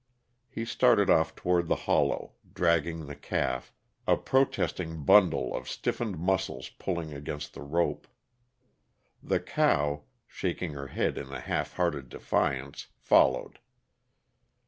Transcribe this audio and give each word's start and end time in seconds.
He 0.49 0.65
started 0.65 1.11
off 1.11 1.35
toward 1.35 1.67
the 1.67 1.75
hollow, 1.85 2.33
dragging 2.51 3.05
the 3.05 3.15
calf, 3.15 3.71
a 4.07 4.17
protesting 4.17 5.03
bundle 5.03 5.55
of 5.55 5.69
stiffened 5.69 6.17
muscles 6.17 6.69
pulling 6.69 7.13
against 7.13 7.53
the 7.53 7.61
rope. 7.61 8.07
The 9.21 9.39
cow, 9.39 10.05
shaking 10.27 10.73
her 10.73 10.87
head 10.87 11.19
in 11.19 11.31
a 11.31 11.39
halfhearted 11.39 12.09
defiance, 12.09 12.87
followed. 12.97 13.59